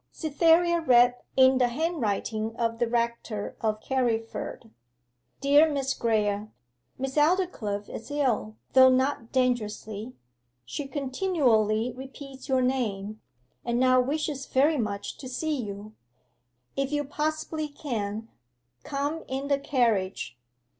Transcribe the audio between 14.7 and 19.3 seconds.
much to see you. If you possibly can, come